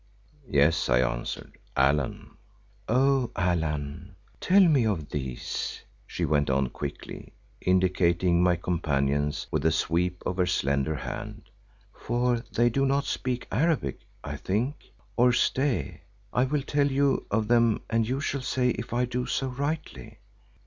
"Yes," 0.49 0.89
I 0.89 1.01
answered. 1.01 1.59
"Allan." 1.77 2.31
"—O—Allan. 2.89 4.15
Tell 4.39 4.61
me 4.67 4.83
of 4.83 5.09
these," 5.09 5.79
she 6.07 6.25
went 6.25 6.49
on 6.49 6.69
quickly, 6.69 7.33
indicating 7.61 8.41
my 8.41 8.55
companions 8.55 9.45
with 9.51 9.63
a 9.63 9.71
sweep 9.71 10.23
of 10.25 10.37
her 10.37 10.47
slender 10.47 10.95
hand, 10.95 11.51
"for 11.93 12.43
they 12.51 12.67
do 12.71 12.83
not 12.83 13.05
speak 13.05 13.45
Arabic, 13.51 13.99
I 14.23 14.37
think. 14.37 14.85
Or 15.17 15.31
stay, 15.31 16.01
I 16.33 16.45
will 16.45 16.63
tell 16.63 16.89
you 16.91 17.27
of 17.29 17.47
them 17.47 17.81
and 17.87 18.07
you 18.07 18.19
shall 18.21 18.41
say 18.41 18.69
if 18.69 18.93
I 18.95 19.05
do 19.05 19.27
so 19.27 19.49
rightly. 19.49 20.17